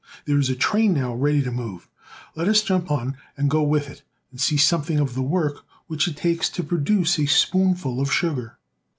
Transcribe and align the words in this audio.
There 0.25 0.39
is 0.39 0.49
a 0.49 0.55
train 0.55 0.95
now 0.95 1.13
ready 1.13 1.43
to 1.43 1.51
move. 1.51 1.87
Let 2.35 2.47
us 2.47 2.63
jump 2.63 2.89
on 2.89 3.17
and 3.37 3.51
go 3.51 3.61
with 3.61 3.87
it, 3.87 4.01
and 4.31 4.41
see 4.41 4.57
something 4.57 4.97
of 4.99 5.13
the 5.13 5.21
work 5.21 5.63
which 5.85 6.07
it 6.07 6.17
takes 6.17 6.49
to 6.49 6.63
produce 6.63 7.19
a 7.19 7.27
spoonful 7.27 8.01
of 8.01 8.11
sugar. 8.11 8.57